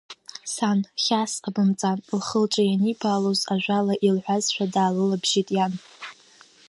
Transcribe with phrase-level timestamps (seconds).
[0.53, 5.73] Сан, хьаас сҟабымҵан, лхы-лҿы ианибаалоз ажәала иалҳәазшәа даалылабжьеит иан.